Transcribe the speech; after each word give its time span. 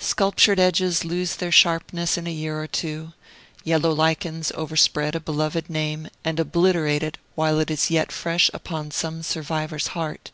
Sculptured 0.00 0.58
edges 0.58 1.04
loose 1.04 1.36
their 1.36 1.52
sharpness 1.52 2.18
in 2.18 2.26
a 2.26 2.32
year 2.32 2.58
or 2.60 2.66
two; 2.66 3.12
yellow 3.62 3.92
lichens 3.92 4.50
overspread 4.56 5.14
a 5.14 5.20
beloved 5.20 5.70
name, 5.70 6.08
and 6.24 6.40
obliterate 6.40 7.04
it 7.04 7.16
while 7.36 7.60
it 7.60 7.70
is 7.70 7.88
yet 7.88 8.10
fresh 8.10 8.50
upon 8.52 8.90
some 8.90 9.22
survivor's 9.22 9.86
heart. 9.94 10.32